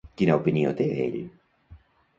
[0.21, 1.21] Quina opinió té, ell?